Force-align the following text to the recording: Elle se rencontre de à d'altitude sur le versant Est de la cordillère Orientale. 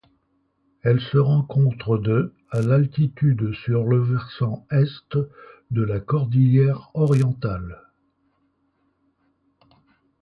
Elle 0.81 0.99
se 0.99 1.19
rencontre 1.19 1.99
de 1.99 2.33
à 2.49 2.63
d'altitude 2.63 3.53
sur 3.53 3.83
le 3.83 3.99
versant 4.01 4.65
Est 4.71 5.15
de 5.69 5.83
la 5.83 5.99
cordillère 5.99 6.89
Orientale. 6.95 7.79